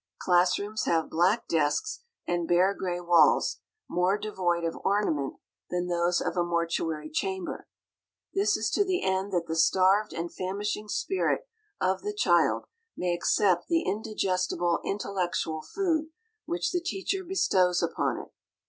[0.19, 5.35] Class rooms have black desks, and bare, gray walls, more devoid of ornament
[5.69, 7.67] than those of a mortuary chamber;
[8.33, 11.47] this is to the end that the starved and famishing spirit
[11.79, 12.65] of the child
[12.97, 16.05] may "accept" the indigestible intellectual food
[16.47, 18.33] which the teacher bestows upon it.